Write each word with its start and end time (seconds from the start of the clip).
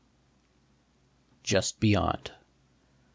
JUST 1.43 1.79
BEYOND. 1.79 2.31